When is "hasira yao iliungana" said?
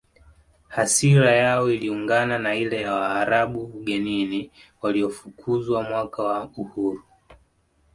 0.67-2.39